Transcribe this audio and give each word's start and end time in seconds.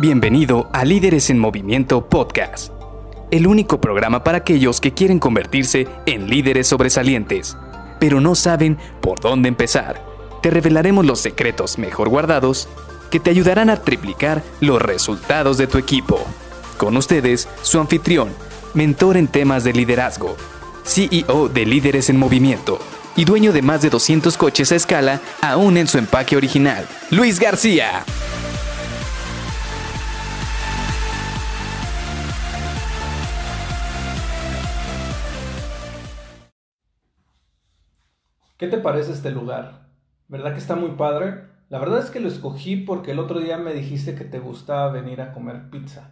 Bienvenido 0.00 0.70
a 0.72 0.84
Líderes 0.84 1.28
en 1.28 1.40
Movimiento 1.40 2.08
Podcast, 2.08 2.72
el 3.32 3.48
único 3.48 3.80
programa 3.80 4.22
para 4.22 4.38
aquellos 4.38 4.80
que 4.80 4.94
quieren 4.94 5.18
convertirse 5.18 5.88
en 6.06 6.30
líderes 6.30 6.68
sobresalientes, 6.68 7.56
pero 7.98 8.20
no 8.20 8.36
saben 8.36 8.78
por 9.00 9.18
dónde 9.18 9.48
empezar. 9.48 10.00
Te 10.40 10.50
revelaremos 10.50 11.04
los 11.04 11.18
secretos 11.18 11.78
mejor 11.78 12.10
guardados 12.10 12.68
que 13.10 13.18
te 13.18 13.30
ayudarán 13.30 13.70
a 13.70 13.82
triplicar 13.82 14.44
los 14.60 14.80
resultados 14.80 15.58
de 15.58 15.66
tu 15.66 15.78
equipo. 15.78 16.24
Con 16.76 16.96
ustedes, 16.96 17.48
su 17.62 17.80
anfitrión, 17.80 18.28
mentor 18.74 19.16
en 19.16 19.26
temas 19.26 19.64
de 19.64 19.72
liderazgo, 19.72 20.36
CEO 20.84 21.48
de 21.48 21.66
Líderes 21.66 22.08
en 22.08 22.18
Movimiento 22.18 22.78
y 23.16 23.24
dueño 23.24 23.52
de 23.52 23.62
más 23.62 23.82
de 23.82 23.90
200 23.90 24.36
coches 24.36 24.70
a 24.70 24.76
escala 24.76 25.20
aún 25.42 25.76
en 25.76 25.88
su 25.88 25.98
empaque 25.98 26.36
original, 26.36 26.86
Luis 27.10 27.40
García. 27.40 28.04
¿Qué 38.58 38.66
te 38.66 38.78
parece 38.78 39.12
este 39.12 39.30
lugar? 39.30 39.86
¿Verdad 40.26 40.52
que 40.52 40.58
está 40.58 40.74
muy 40.74 40.90
padre? 40.96 41.44
La 41.68 41.78
verdad 41.78 42.00
es 42.00 42.10
que 42.10 42.18
lo 42.18 42.26
escogí 42.26 42.74
porque 42.74 43.12
el 43.12 43.20
otro 43.20 43.38
día 43.38 43.56
me 43.56 43.72
dijiste 43.72 44.16
que 44.16 44.24
te 44.24 44.40
gustaba 44.40 44.90
venir 44.90 45.20
a 45.20 45.32
comer 45.32 45.70
pizza. 45.70 46.10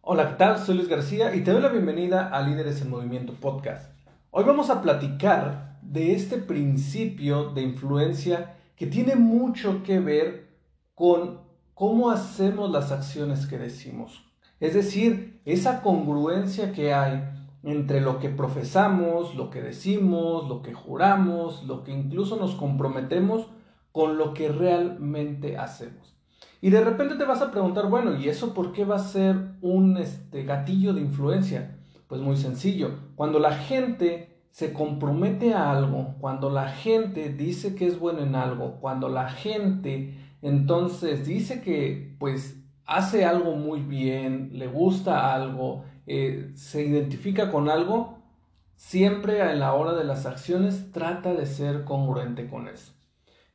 Hola, 0.00 0.30
¿qué 0.30 0.34
tal? 0.34 0.58
Soy 0.58 0.74
Luis 0.74 0.88
García 0.88 1.32
y 1.32 1.44
te 1.44 1.52
doy 1.52 1.62
la 1.62 1.68
bienvenida 1.68 2.26
a 2.26 2.42
Líderes 2.42 2.82
en 2.82 2.90
Movimiento 2.90 3.34
Podcast. 3.34 3.92
Hoy 4.32 4.42
vamos 4.42 4.68
a 4.68 4.82
platicar 4.82 5.78
de 5.80 6.12
este 6.12 6.38
principio 6.38 7.50
de 7.50 7.62
influencia 7.62 8.56
que 8.74 8.88
tiene 8.88 9.14
mucho 9.14 9.84
que 9.84 10.00
ver 10.00 10.48
con 10.96 11.38
cómo 11.74 12.10
hacemos 12.10 12.68
las 12.72 12.90
acciones 12.90 13.46
que 13.46 13.58
decimos. 13.58 14.24
Es 14.58 14.74
decir, 14.74 15.40
esa 15.44 15.82
congruencia 15.82 16.72
que 16.72 16.92
hay 16.92 17.22
entre 17.62 18.00
lo 18.00 18.18
que 18.18 18.28
profesamos, 18.28 19.34
lo 19.34 19.50
que 19.50 19.60
decimos, 19.60 20.48
lo 20.48 20.62
que 20.62 20.72
juramos, 20.72 21.64
lo 21.64 21.84
que 21.84 21.92
incluso 21.92 22.36
nos 22.36 22.54
comprometemos 22.54 23.48
con 23.92 24.16
lo 24.16 24.34
que 24.34 24.48
realmente 24.48 25.58
hacemos. 25.58 26.16
Y 26.62 26.70
de 26.70 26.82
repente 26.82 27.16
te 27.16 27.24
vas 27.24 27.42
a 27.42 27.50
preguntar, 27.50 27.88
bueno, 27.88 28.16
¿y 28.16 28.28
eso 28.28 28.54
por 28.54 28.72
qué 28.72 28.84
va 28.84 28.96
a 28.96 29.00
ser 29.00 29.36
un 29.62 29.96
este, 29.96 30.44
gatillo 30.44 30.92
de 30.92 31.00
influencia? 31.00 31.78
Pues 32.06 32.20
muy 32.20 32.36
sencillo, 32.36 32.98
cuando 33.14 33.38
la 33.38 33.52
gente 33.52 34.30
se 34.50 34.72
compromete 34.72 35.54
a 35.54 35.70
algo, 35.70 36.16
cuando 36.18 36.50
la 36.50 36.68
gente 36.68 37.30
dice 37.30 37.74
que 37.74 37.86
es 37.86 37.98
bueno 37.98 38.20
en 38.22 38.34
algo, 38.34 38.78
cuando 38.80 39.08
la 39.08 39.28
gente 39.28 40.18
entonces 40.42 41.26
dice 41.26 41.60
que 41.60 42.16
pues 42.18 42.60
hace 42.84 43.24
algo 43.24 43.54
muy 43.54 43.80
bien, 43.80 44.50
le 44.54 44.66
gusta 44.66 45.32
algo, 45.34 45.84
eh, 46.12 46.50
se 46.56 46.82
identifica 46.82 47.52
con 47.52 47.70
algo, 47.70 48.18
siempre 48.74 49.42
a 49.42 49.54
la 49.54 49.74
hora 49.74 49.92
de 49.92 50.02
las 50.02 50.26
acciones 50.26 50.90
trata 50.90 51.34
de 51.34 51.46
ser 51.46 51.84
congruente 51.84 52.48
con 52.48 52.66
eso. 52.66 52.92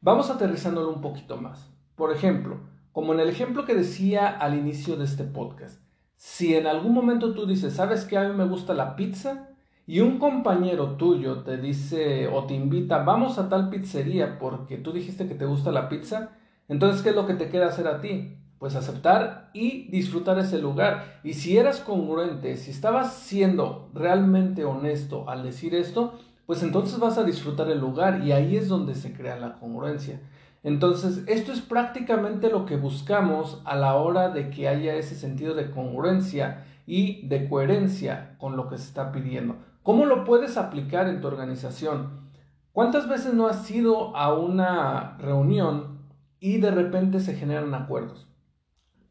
Vamos 0.00 0.30
aterrizándolo 0.30 0.90
un 0.90 1.00
poquito 1.00 1.36
más. 1.36 1.68
Por 1.96 2.12
ejemplo, 2.12 2.60
como 2.92 3.12
en 3.12 3.18
el 3.18 3.28
ejemplo 3.28 3.64
que 3.64 3.74
decía 3.74 4.28
al 4.28 4.56
inicio 4.56 4.96
de 4.96 5.04
este 5.04 5.24
podcast, 5.24 5.80
si 6.16 6.54
en 6.54 6.68
algún 6.68 6.94
momento 6.94 7.34
tú 7.34 7.44
dices, 7.44 7.74
¿sabes 7.74 8.04
que 8.04 8.16
a 8.16 8.28
mí 8.28 8.36
me 8.36 8.46
gusta 8.46 8.72
la 8.72 8.94
pizza? 8.94 9.48
Y 9.84 9.98
un 9.98 10.18
compañero 10.18 10.96
tuyo 10.96 11.42
te 11.42 11.56
dice 11.56 12.28
o 12.28 12.44
te 12.44 12.54
invita, 12.54 13.02
vamos 13.02 13.38
a 13.38 13.48
tal 13.48 13.68
pizzería 13.68 14.38
porque 14.38 14.76
tú 14.78 14.92
dijiste 14.92 15.26
que 15.26 15.34
te 15.34 15.44
gusta 15.44 15.72
la 15.72 15.88
pizza, 15.88 16.36
entonces, 16.68 17.02
¿qué 17.02 17.10
es 17.10 17.16
lo 17.16 17.26
que 17.26 17.34
te 17.34 17.48
queda 17.48 17.66
hacer 17.66 17.88
a 17.88 18.00
ti? 18.00 18.38
Pues 18.64 18.76
aceptar 18.76 19.50
y 19.52 19.88
disfrutar 19.90 20.38
ese 20.38 20.58
lugar. 20.58 21.20
Y 21.22 21.34
si 21.34 21.58
eras 21.58 21.80
congruente, 21.80 22.56
si 22.56 22.70
estabas 22.70 23.12
siendo 23.12 23.90
realmente 23.92 24.64
honesto 24.64 25.28
al 25.28 25.42
decir 25.42 25.74
esto, 25.74 26.14
pues 26.46 26.62
entonces 26.62 26.98
vas 26.98 27.18
a 27.18 27.24
disfrutar 27.24 27.68
el 27.70 27.78
lugar 27.78 28.24
y 28.24 28.32
ahí 28.32 28.56
es 28.56 28.68
donde 28.68 28.94
se 28.94 29.12
crea 29.12 29.36
la 29.36 29.56
congruencia. 29.56 30.18
Entonces, 30.62 31.24
esto 31.26 31.52
es 31.52 31.60
prácticamente 31.60 32.48
lo 32.48 32.64
que 32.64 32.78
buscamos 32.78 33.60
a 33.66 33.76
la 33.76 33.96
hora 33.96 34.30
de 34.30 34.48
que 34.48 34.66
haya 34.66 34.94
ese 34.94 35.14
sentido 35.14 35.52
de 35.52 35.70
congruencia 35.70 36.64
y 36.86 37.28
de 37.28 37.50
coherencia 37.50 38.34
con 38.38 38.56
lo 38.56 38.70
que 38.70 38.78
se 38.78 38.84
está 38.84 39.12
pidiendo. 39.12 39.56
¿Cómo 39.82 40.06
lo 40.06 40.24
puedes 40.24 40.56
aplicar 40.56 41.06
en 41.10 41.20
tu 41.20 41.26
organización? 41.26 42.30
¿Cuántas 42.72 43.10
veces 43.10 43.34
no 43.34 43.46
has 43.46 43.70
ido 43.70 44.16
a 44.16 44.32
una 44.32 45.18
reunión 45.18 45.98
y 46.40 46.56
de 46.60 46.70
repente 46.70 47.20
se 47.20 47.34
generan 47.34 47.74
acuerdos? 47.74 48.26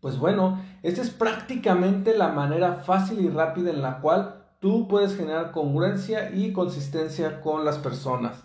Pues 0.04 0.20
bueno, 0.20 0.62
esta 0.82 1.02
es 1.02 1.12
prácticamente 1.12 2.18
la 2.18 2.28
manera 2.28 2.74
fácil 2.74 3.22
y 3.22 3.30
rápida 3.30 3.70
en 3.70 3.82
la 3.82 4.02
cual 4.02 4.44
tú 4.60 4.90
puedes 4.90 5.16
generar 5.16 5.52
congruencia 5.52 6.30
y 6.36 6.52
consistencia 6.52 7.40
con 7.40 7.64
las 7.64 7.78
personas. 7.78 8.44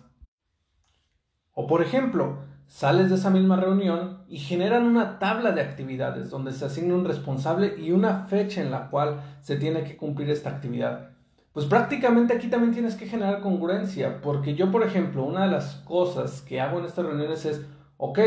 O 1.55 1.67
por 1.67 1.83
ejemplo, 1.83 2.39
sales 2.69 3.09
de 3.11 3.17
esa 3.17 3.31
misma 3.31 3.57
reunión 3.57 4.23
y 4.29 4.39
generan 4.39 4.87
una 4.87 5.19
tabla 5.19 5.51
de 5.51 5.63
actividades 5.63 6.31
donde 6.31 6.53
se 6.53 6.65
asigna 6.65 6.95
un 6.95 7.05
responsable 7.05 7.75
y 7.77 7.91
una 7.91 8.27
fecha 8.27 8.63
en 8.63 8.71
la 8.71 8.89
cual 8.89 9.21
se 9.41 9.57
tiene 9.57 9.83
que 9.83 9.97
cumplir 9.97 10.31
esta 10.31 10.51
actividad. 10.51 11.11
Pues 11.53 11.67
prácticamente 11.67 12.35
aquí 12.35 12.47
también 12.47 12.73
tienes 12.73 12.95
que 12.95 13.09
generar 13.09 13.41
congruencia, 13.41 14.21
porque 14.21 14.55
yo, 14.55 14.71
por 14.71 14.85
ejemplo, 14.85 15.25
una 15.25 15.47
de 15.47 15.51
las 15.51 15.75
cosas 15.85 16.41
que 16.41 16.61
hago 16.61 16.79
en 16.79 16.85
estas 16.85 17.05
reuniones 17.05 17.45
es, 17.47 17.67
ok, 17.97 18.21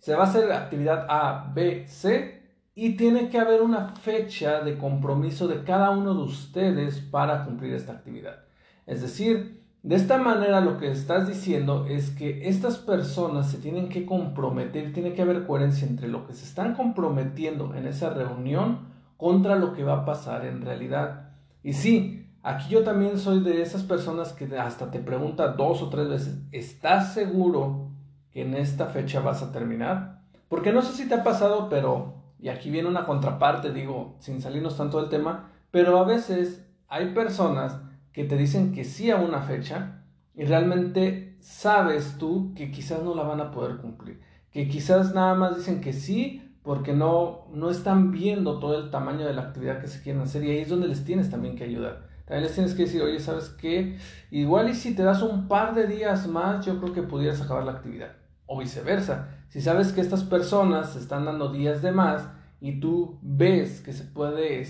se 0.00 0.16
va 0.16 0.24
a 0.24 0.26
hacer 0.26 0.50
actividad 0.50 1.06
A, 1.08 1.52
B, 1.54 1.86
C, 1.86 2.41
y 2.74 2.96
tiene 2.96 3.28
que 3.28 3.38
haber 3.38 3.60
una 3.60 3.88
fecha 3.96 4.60
de 4.60 4.78
compromiso 4.78 5.46
de 5.46 5.62
cada 5.62 5.90
uno 5.90 6.14
de 6.14 6.22
ustedes 6.22 7.00
para 7.00 7.44
cumplir 7.44 7.74
esta 7.74 7.92
actividad. 7.92 8.44
Es 8.86 9.02
decir, 9.02 9.62
de 9.82 9.96
esta 9.96 10.16
manera 10.16 10.60
lo 10.60 10.78
que 10.78 10.90
estás 10.90 11.28
diciendo 11.28 11.86
es 11.86 12.10
que 12.10 12.48
estas 12.48 12.78
personas 12.78 13.50
se 13.50 13.58
tienen 13.58 13.88
que 13.88 14.06
comprometer, 14.06 14.92
tiene 14.92 15.12
que 15.12 15.22
haber 15.22 15.46
coherencia 15.46 15.86
entre 15.86 16.08
lo 16.08 16.26
que 16.26 16.34
se 16.34 16.44
están 16.44 16.74
comprometiendo 16.74 17.74
en 17.74 17.86
esa 17.86 18.10
reunión 18.10 18.92
contra 19.16 19.56
lo 19.56 19.74
que 19.74 19.84
va 19.84 19.98
a 19.98 20.04
pasar 20.04 20.46
en 20.46 20.62
realidad. 20.62 21.30
Y 21.62 21.74
sí, 21.74 22.30
aquí 22.42 22.70
yo 22.70 22.84
también 22.84 23.18
soy 23.18 23.40
de 23.40 23.60
esas 23.60 23.82
personas 23.82 24.32
que 24.32 24.44
hasta 24.56 24.90
te 24.90 25.00
pregunta 25.00 25.48
dos 25.48 25.82
o 25.82 25.90
tres 25.90 26.08
veces, 26.08 26.38
¿estás 26.52 27.12
seguro 27.12 27.90
que 28.30 28.42
en 28.42 28.54
esta 28.54 28.86
fecha 28.86 29.20
vas 29.20 29.42
a 29.42 29.52
terminar? 29.52 30.22
Porque 30.48 30.72
no 30.72 30.82
sé 30.82 30.92
si 30.92 31.08
te 31.08 31.16
ha 31.16 31.24
pasado, 31.24 31.68
pero 31.68 32.21
y 32.42 32.48
aquí 32.48 32.70
viene 32.70 32.88
una 32.88 33.06
contraparte, 33.06 33.72
digo, 33.72 34.16
sin 34.18 34.42
salirnos 34.42 34.76
tanto 34.76 35.00
del 35.00 35.08
tema, 35.08 35.52
pero 35.70 35.96
a 35.98 36.04
veces 36.04 36.66
hay 36.88 37.14
personas 37.14 37.78
que 38.12 38.24
te 38.24 38.36
dicen 38.36 38.72
que 38.72 38.84
sí 38.84 39.12
a 39.12 39.16
una 39.16 39.42
fecha 39.42 40.02
y 40.34 40.44
realmente 40.44 41.36
sabes 41.40 42.18
tú 42.18 42.52
que 42.56 42.72
quizás 42.72 43.02
no 43.04 43.14
la 43.14 43.22
van 43.22 43.40
a 43.40 43.52
poder 43.52 43.76
cumplir, 43.76 44.20
que 44.50 44.68
quizás 44.68 45.14
nada 45.14 45.34
más 45.34 45.56
dicen 45.56 45.80
que 45.80 45.92
sí 45.92 46.56
porque 46.64 46.92
no, 46.92 47.46
no 47.52 47.70
están 47.70 48.10
viendo 48.10 48.58
todo 48.58 48.76
el 48.76 48.90
tamaño 48.90 49.24
de 49.24 49.34
la 49.34 49.42
actividad 49.42 49.80
que 49.80 49.86
se 49.86 50.02
quieren 50.02 50.22
hacer 50.22 50.42
y 50.42 50.50
ahí 50.50 50.58
es 50.58 50.68
donde 50.68 50.88
les 50.88 51.04
tienes 51.04 51.30
también 51.30 51.54
que 51.54 51.64
ayudar. 51.64 52.08
También 52.24 52.44
les 52.44 52.54
tienes 52.54 52.74
que 52.74 52.82
decir, 52.82 53.02
oye, 53.02 53.20
¿sabes 53.20 53.50
qué? 53.50 53.98
Igual 54.30 54.68
y 54.68 54.74
si 54.74 54.94
te 54.94 55.02
das 55.02 55.22
un 55.22 55.48
par 55.48 55.74
de 55.74 55.86
días 55.86 56.26
más, 56.26 56.64
yo 56.64 56.80
creo 56.80 56.92
que 56.92 57.02
pudieras 57.02 57.40
acabar 57.40 57.64
la 57.64 57.72
actividad. 57.72 58.12
O 58.46 58.58
viceversa. 58.58 59.41
Si 59.52 59.60
sabes 59.60 59.92
que 59.92 60.00
estas 60.00 60.24
personas 60.24 60.96
están 60.96 61.26
dando 61.26 61.52
días 61.52 61.82
de 61.82 61.92
más 61.92 62.26
y 62.58 62.80
tú 62.80 63.18
ves 63.20 63.82
que 63.82 63.92
se 63.92 64.04
puede 64.04 64.66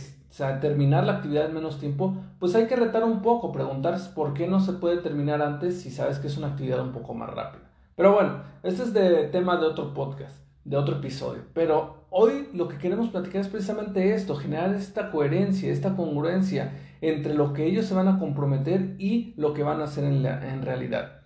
terminar 0.60 1.04
la 1.04 1.12
actividad 1.18 1.46
en 1.46 1.54
menos 1.54 1.78
tiempo, 1.78 2.16
pues 2.40 2.56
hay 2.56 2.66
que 2.66 2.74
retar 2.74 3.04
un 3.04 3.22
poco, 3.22 3.52
preguntar 3.52 3.96
por 4.12 4.34
qué 4.34 4.48
no 4.48 4.58
se 4.58 4.72
puede 4.72 4.96
terminar 4.96 5.40
antes 5.40 5.80
si 5.80 5.92
sabes 5.92 6.18
que 6.18 6.26
es 6.26 6.36
una 6.36 6.48
actividad 6.48 6.80
un 6.80 6.90
poco 6.90 7.14
más 7.14 7.30
rápida. 7.30 7.62
Pero 7.94 8.12
bueno, 8.12 8.42
este 8.64 8.82
es 8.82 8.92
de 8.92 9.28
tema 9.28 9.56
de 9.56 9.66
otro 9.66 9.94
podcast, 9.94 10.44
de 10.64 10.76
otro 10.76 10.96
episodio. 10.96 11.42
Pero 11.54 12.06
hoy 12.10 12.48
lo 12.52 12.66
que 12.66 12.78
queremos 12.78 13.08
platicar 13.10 13.42
es 13.42 13.48
precisamente 13.48 14.14
esto, 14.14 14.34
generar 14.34 14.74
esta 14.74 15.12
coherencia, 15.12 15.70
esta 15.70 15.94
congruencia 15.94 16.72
entre 17.00 17.34
lo 17.34 17.52
que 17.52 17.66
ellos 17.66 17.86
se 17.86 17.94
van 17.94 18.08
a 18.08 18.18
comprometer 18.18 18.96
y 18.98 19.32
lo 19.36 19.54
que 19.54 19.62
van 19.62 19.80
a 19.80 19.84
hacer 19.84 20.02
en 20.02 20.62
realidad. 20.62 21.21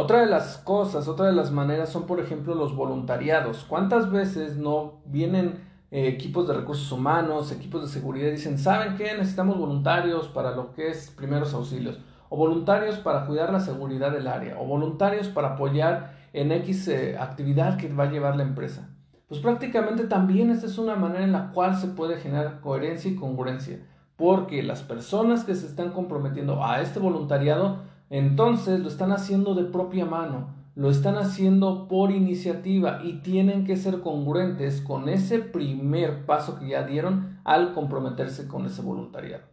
Otra 0.00 0.20
de 0.20 0.26
las 0.28 0.56
cosas, 0.56 1.08
otra 1.08 1.26
de 1.26 1.34
las 1.34 1.52
maneras 1.52 1.90
son, 1.90 2.06
por 2.06 2.20
ejemplo, 2.20 2.54
los 2.54 2.74
voluntariados. 2.74 3.66
¿Cuántas 3.68 4.10
veces 4.10 4.56
no 4.56 5.02
vienen 5.04 5.60
eh, 5.90 6.08
equipos 6.08 6.48
de 6.48 6.54
recursos 6.54 6.90
humanos, 6.90 7.52
equipos 7.52 7.82
de 7.82 7.88
seguridad 7.88 8.30
dicen, 8.30 8.58
¿saben 8.58 8.96
qué? 8.96 9.12
Necesitamos 9.12 9.58
voluntarios 9.58 10.28
para 10.28 10.52
lo 10.52 10.72
que 10.72 10.88
es 10.88 11.10
primeros 11.10 11.52
auxilios, 11.52 12.00
o 12.30 12.38
voluntarios 12.38 12.96
para 12.96 13.26
cuidar 13.26 13.52
la 13.52 13.60
seguridad 13.60 14.10
del 14.10 14.26
área, 14.26 14.58
o 14.58 14.64
voluntarios 14.64 15.28
para 15.28 15.48
apoyar 15.48 16.14
en 16.32 16.50
X 16.50 16.88
eh, 16.88 17.18
actividad 17.18 17.76
que 17.76 17.92
va 17.92 18.04
a 18.04 18.10
llevar 18.10 18.36
la 18.36 18.44
empresa. 18.44 18.88
Pues 19.28 19.42
prácticamente 19.42 20.04
también 20.04 20.48
esta 20.48 20.64
es 20.64 20.78
una 20.78 20.96
manera 20.96 21.24
en 21.24 21.32
la 21.32 21.50
cual 21.52 21.76
se 21.76 21.88
puede 21.88 22.16
generar 22.16 22.62
coherencia 22.62 23.10
y 23.10 23.16
congruencia, 23.16 23.86
porque 24.16 24.62
las 24.62 24.80
personas 24.80 25.44
que 25.44 25.54
se 25.54 25.66
están 25.66 25.90
comprometiendo 25.90 26.64
a 26.64 26.80
este 26.80 27.00
voluntariado, 27.00 27.90
entonces 28.10 28.80
lo 28.80 28.88
están 28.88 29.12
haciendo 29.12 29.54
de 29.54 29.64
propia 29.64 30.04
mano, 30.04 30.54
lo 30.74 30.90
están 30.90 31.16
haciendo 31.16 31.88
por 31.88 32.10
iniciativa 32.10 33.00
y 33.04 33.20
tienen 33.22 33.64
que 33.64 33.76
ser 33.76 34.00
congruentes 34.00 34.80
con 34.80 35.08
ese 35.08 35.38
primer 35.38 36.26
paso 36.26 36.58
que 36.58 36.68
ya 36.68 36.82
dieron 36.84 37.40
al 37.44 37.72
comprometerse 37.72 38.48
con 38.48 38.66
ese 38.66 38.82
voluntariado. 38.82 39.44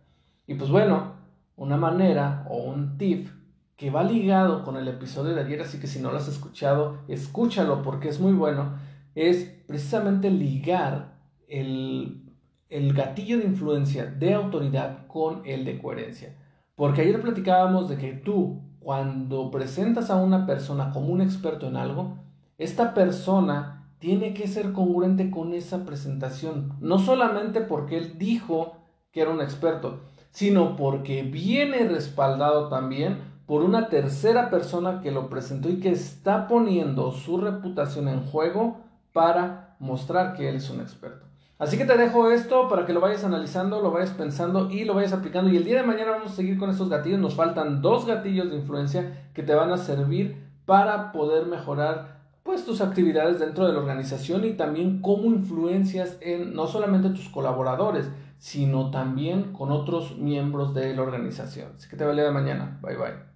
Y 0.47 0.55
pues 0.55 0.71
bueno, 0.71 1.13
una 1.55 1.77
manera 1.77 2.45
o 2.49 2.57
un 2.57 2.97
tip 2.97 3.29
que 3.75 3.91
va 3.91 4.03
ligado 4.03 4.63
con 4.63 4.75
el 4.75 4.87
episodio 4.87 5.35
de 5.35 5.41
ayer, 5.41 5.61
así 5.61 5.79
que 5.79 5.85
si 5.85 5.99
no 5.99 6.11
lo 6.11 6.17
has 6.17 6.27
escuchado, 6.27 6.97
escúchalo 7.07 7.83
porque 7.83 8.09
es 8.09 8.19
muy 8.19 8.33
bueno, 8.33 8.73
es 9.13 9.43
precisamente 9.67 10.31
ligar 10.31 11.19
el, 11.47 12.23
el 12.69 12.93
gatillo 12.93 13.37
de 13.37 13.45
influencia 13.45 14.05
de 14.05 14.33
autoridad 14.33 15.05
con 15.07 15.43
el 15.45 15.63
de 15.63 15.79
coherencia. 15.79 16.35
Porque 16.77 17.01
ayer 17.01 17.19
platicábamos 17.19 17.89
de 17.89 17.97
que 17.97 18.13
tú, 18.13 18.61
cuando 18.79 19.49
presentas 19.49 20.11
a 20.11 20.17
una 20.17 20.45
persona 20.45 20.91
como 20.91 21.07
un 21.07 21.21
experto 21.21 21.65
en 21.67 21.75
algo, 21.75 22.19
esta 22.59 22.93
persona 22.93 23.89
tiene 23.97 24.35
que 24.35 24.47
ser 24.47 24.73
congruente 24.73 25.31
con 25.31 25.53
esa 25.53 25.85
presentación. 25.85 26.73
No 26.79 26.99
solamente 26.99 27.61
porque 27.61 27.97
él 27.97 28.19
dijo 28.19 28.77
que 29.11 29.21
era 29.21 29.31
un 29.31 29.41
experto, 29.41 30.01
sino 30.29 30.75
porque 30.75 31.23
viene 31.23 31.79
respaldado 31.89 32.69
también 32.69 33.21
por 33.47 33.63
una 33.63 33.89
tercera 33.89 34.51
persona 34.51 35.01
que 35.01 35.09
lo 35.09 35.29
presentó 35.29 35.69
y 35.69 35.79
que 35.79 35.89
está 35.89 36.47
poniendo 36.47 37.11
su 37.11 37.39
reputación 37.39 38.07
en 38.07 38.23
juego 38.27 38.81
para 39.13 39.75
mostrar 39.79 40.35
que 40.35 40.47
él 40.47 40.57
es 40.57 40.69
un 40.69 40.81
experto. 40.81 41.25
Así 41.59 41.77
que 41.77 41.85
te 41.85 41.97
dejo 41.97 42.29
esto 42.29 42.69
para 42.69 42.85
que 42.85 42.93
lo 42.93 42.99
vayas 42.99 43.23
analizando, 43.23 43.81
lo 43.81 43.91
vayas 43.91 44.11
pensando 44.11 44.69
y 44.69 44.85
lo 44.85 44.93
vayas 44.93 45.13
aplicando. 45.13 45.49
Y 45.49 45.57
el 45.57 45.63
día 45.63 45.77
de 45.77 45.87
mañana 45.87 46.11
vamos 46.11 46.33
a 46.33 46.35
seguir 46.35 46.59
con 46.59 46.69
estos 46.69 46.89
gatillos. 46.89 47.19
Nos 47.19 47.35
faltan 47.35 47.81
dos 47.81 48.05
gatillos 48.05 48.49
de 48.51 48.57
influencia 48.57 49.29
que 49.33 49.41
te 49.41 49.55
van 49.55 49.71
a 49.71 49.77
servir 49.77 50.45
para 50.65 51.11
poder 51.11 51.47
mejorar 51.47 52.17
pues 52.43 52.63
tus 52.63 52.79
actividades 52.79 53.39
dentro 53.39 53.65
de 53.65 53.73
la 53.73 53.79
organización 53.79 54.45
y 54.45 54.53
también 54.53 55.01
cómo 55.01 55.25
influencias 55.25 56.17
en 56.21 56.53
no 56.53 56.67
solamente 56.67 57.09
tus 57.09 57.27
colaboradores, 57.27 58.09
sino 58.37 58.91
también 58.91 59.51
con 59.51 59.71
otros 59.71 60.17
miembros 60.17 60.73
de 60.73 60.95
la 60.95 61.01
organización. 61.01 61.71
Así 61.75 61.89
que 61.89 61.97
te 61.97 62.03
veo 62.03 62.11
el 62.11 62.17
día 62.17 62.25
de 62.25 62.31
mañana. 62.31 62.79
Bye 62.81 62.95
bye. 62.95 63.26